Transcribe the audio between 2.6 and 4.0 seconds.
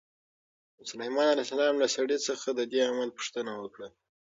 دې عمل پوښتنه وکړه.